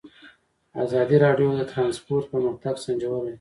[0.83, 3.29] ازادي راډیو د ترانسپورټ پرمختګ سنجولی.